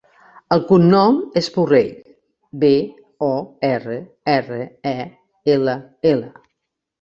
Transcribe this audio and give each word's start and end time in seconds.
El 0.55 0.61
cognom 0.69 1.17
és 1.41 1.49
Borrell: 1.57 1.91
be, 2.63 2.71
o, 3.27 3.29
erra, 3.69 3.99
erra, 4.39 4.59
e, 4.95 4.97
ela, 5.59 5.77
ela. 6.15 6.33